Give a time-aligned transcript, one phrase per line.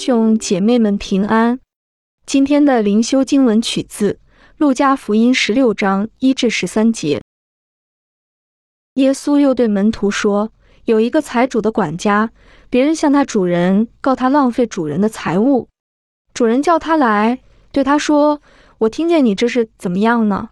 [0.00, 1.60] 兄姐妹们平安。
[2.24, 4.14] 今天的灵修经文取自
[4.56, 7.20] 《路加福音》十六章一至十三节。
[8.94, 10.52] 耶稣又对门徒说
[10.86, 12.30] ：“有一个财主的管家，
[12.70, 15.68] 别人向他主人告他浪费主人的财物。
[16.32, 18.40] 主人叫他来，对他说
[18.80, 20.48] ：‘我听见你这是怎么样呢？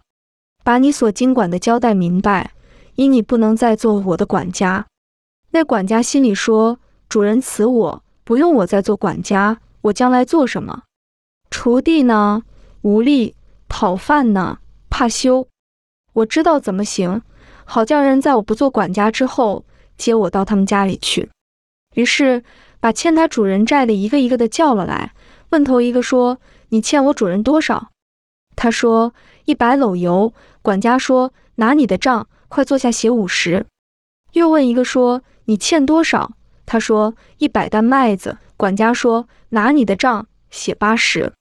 [0.63, 2.51] 把你所经管的交代明白，
[2.93, 4.85] 因你不能再做我的管家。’
[5.49, 6.77] 那管家心里说
[7.09, 10.83] ：‘主人辞我。’”不用我再做管家，我将来做什么？
[11.49, 12.43] 锄地呢？
[12.83, 13.33] 无力；
[13.67, 14.59] 讨饭呢？
[14.87, 15.47] 怕羞。
[16.13, 17.23] 我知道怎么行，
[17.65, 19.65] 好叫人在我不做管家之后
[19.97, 21.31] 接我到他们家里去。
[21.95, 22.43] 于是
[22.79, 25.11] 把欠他主人债的一个一个的叫了来，
[25.49, 26.37] 问头一个说
[26.69, 27.89] ：“你欠我主人多少？”
[28.55, 33.65] 他说：“一百篓油。”管家说：“拿你的账，快坐下写五十。”
[34.33, 36.33] 又问一个说：“你欠多少？”
[36.71, 41.33] 他说：“一百担麦子。”管家说：“拿你的账写八十。”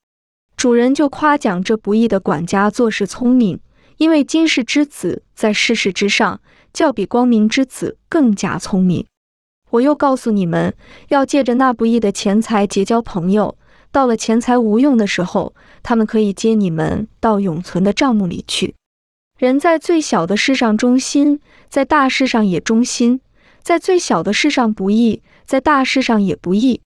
[0.57, 3.61] 主人就夸奖这不义的管家做事聪明，
[3.99, 6.41] 因为今世之子在世事之上，
[6.73, 9.05] 较比光明之子更加聪明。
[9.73, 10.75] 我又告诉你们，
[11.09, 13.59] 要借着那不义的钱财结交朋友，
[13.93, 18.75] 到了钱财无用的时候，他们可以接你们到永存的账目里去。
[19.37, 23.21] 人在最小的事上忠心，在大事上也忠心。
[23.69, 26.81] 在最小的事上不义，在大事上也不义。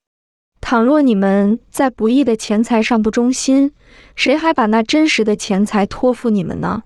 [0.61, 3.73] 倘若你们在不义的钱财上不忠心，
[4.17, 6.83] 谁还把那真实的钱财托付你们呢？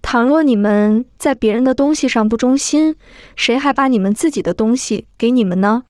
[0.00, 2.94] 倘若你们在别人的东西上不忠心，
[3.34, 5.82] 谁还把你们自己的东西给你们呢？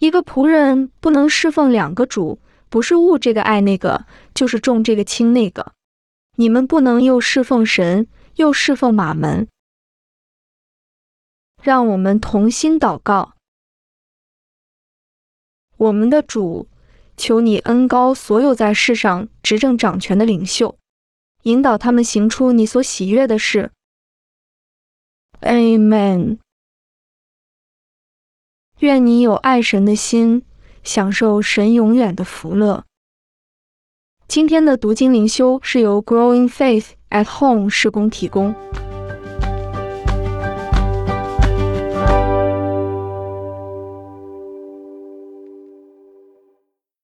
[0.00, 5.72] 一个仆人不能侍奉两个主，不是物这个爱那个，就是重这个轻那个。
[6.36, 9.48] 你们不能又侍奉神，又侍奉马门。
[11.62, 13.34] 让我们同心祷告，
[15.76, 16.66] 我们的主，
[17.16, 20.76] 求你恩高所有在世上执政掌权的领袖，
[21.44, 23.70] 引导他们行出你所喜悦的事。
[25.40, 26.38] Amen。
[28.80, 30.44] 愿你有爱神的心，
[30.82, 32.84] 享受神永远的福乐。
[34.26, 38.52] 今天的读经灵修是由 Growing Faith at Home 施工提供。